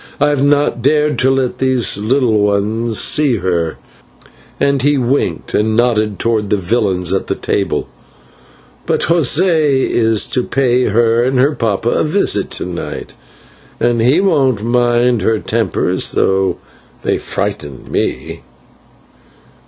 I 0.19 0.29
have 0.29 0.41
not 0.43 0.81
dared 0.81 1.19
to 1.19 1.29
let 1.29 1.59
these 1.59 1.95
little 1.99 2.39
ones 2.39 2.99
see 2.99 3.35
her," 3.35 3.77
and 4.59 4.81
he 4.81 4.97
winked 4.97 5.53
and 5.53 5.77
nodded 5.77 6.17
towards 6.17 6.49
the 6.49 6.57
villains 6.57 7.13
at 7.13 7.27
the 7.27 7.35
table, 7.35 7.87
"but 8.87 9.01
José 9.01 9.87
is 9.87 10.25
to 10.25 10.41
pay 10.43 10.85
her 10.85 11.23
and 11.23 11.37
her 11.37 11.53
papa 11.53 11.89
a 11.89 12.03
visit 12.03 12.49
to 12.49 12.65
night, 12.65 13.13
and 13.79 14.01
he 14.01 14.19
won't 14.19 14.63
mind 14.63 15.21
her 15.21 15.37
tempers, 15.37 16.13
though 16.13 16.57
they 17.03 17.19
frighten 17.19 17.85
me. 17.91 18.41